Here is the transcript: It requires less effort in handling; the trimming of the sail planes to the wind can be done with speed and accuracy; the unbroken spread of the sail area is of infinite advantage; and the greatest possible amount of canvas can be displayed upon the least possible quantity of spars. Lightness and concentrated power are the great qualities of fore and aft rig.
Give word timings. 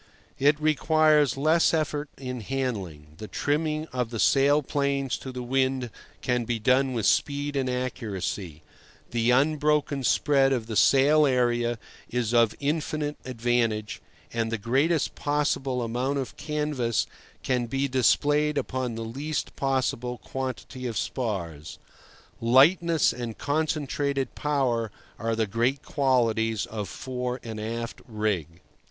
It 0.39 0.59
requires 0.59 1.37
less 1.37 1.75
effort 1.75 2.09
in 2.17 2.39
handling; 2.41 3.13
the 3.19 3.27
trimming 3.27 3.85
of 3.93 4.09
the 4.09 4.17
sail 4.19 4.63
planes 4.63 5.15
to 5.19 5.31
the 5.31 5.43
wind 5.43 5.91
can 6.23 6.43
be 6.43 6.57
done 6.57 6.93
with 6.93 7.05
speed 7.05 7.55
and 7.55 7.69
accuracy; 7.69 8.63
the 9.11 9.29
unbroken 9.29 10.03
spread 10.03 10.53
of 10.53 10.65
the 10.65 10.75
sail 10.75 11.27
area 11.27 11.77
is 12.09 12.33
of 12.33 12.55
infinite 12.59 13.17
advantage; 13.25 14.01
and 14.33 14.51
the 14.51 14.57
greatest 14.57 15.13
possible 15.13 15.83
amount 15.83 16.17
of 16.17 16.35
canvas 16.35 17.05
can 17.43 17.67
be 17.67 17.87
displayed 17.87 18.57
upon 18.57 18.95
the 18.95 19.05
least 19.05 19.55
possible 19.55 20.17
quantity 20.17 20.87
of 20.87 20.97
spars. 20.97 21.77
Lightness 22.39 23.13
and 23.13 23.37
concentrated 23.37 24.33
power 24.33 24.89
are 25.19 25.35
the 25.35 25.45
great 25.45 25.83
qualities 25.83 26.65
of 26.65 26.89
fore 26.89 27.39
and 27.43 27.59
aft 27.59 28.01
rig. 28.07 28.61